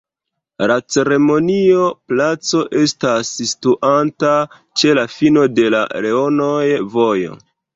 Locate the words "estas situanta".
2.85-4.33